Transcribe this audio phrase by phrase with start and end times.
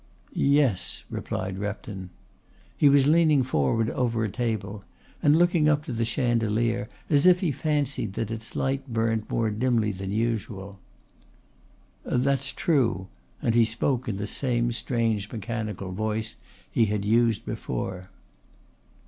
[0.33, 2.09] "Yes," replied Repton.
[2.75, 4.83] He was leaning forward over a table
[5.21, 9.51] and looking up to the chandelier as if he fancied that its light burnt more
[9.51, 10.79] dimly than was usual.
[12.03, 13.09] "That's true,"
[13.43, 16.33] and he spoke in the same strange mechanical voice
[16.71, 18.09] he had used before.